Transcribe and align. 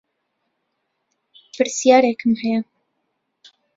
پرسیارێکم 1.55 2.31
هەیە 2.41 2.61